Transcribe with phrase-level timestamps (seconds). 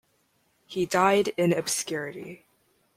[0.65, 2.47] He died in obscurity.